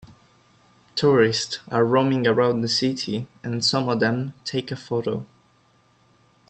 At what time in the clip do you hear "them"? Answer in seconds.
3.99-4.33